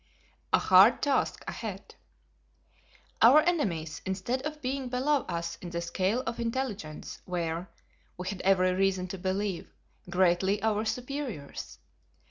A 0.51 0.57
Hard 0.57 1.03
Task 1.03 1.43
Ahead. 1.47 1.93
Our 3.21 3.41
enemies, 3.41 4.01
instead 4.03 4.41
of 4.47 4.59
being 4.59 4.89
below 4.89 5.25
us 5.29 5.57
in 5.61 5.69
the 5.69 5.79
scale 5.79 6.21
of 6.21 6.39
intelligence 6.39 7.21
were, 7.27 7.67
we 8.17 8.27
had 8.29 8.41
every 8.41 8.73
reason 8.73 9.07
to 9.09 9.19
believe, 9.19 9.69
greatly 10.09 10.59
our 10.63 10.85
superiors. 10.85 11.77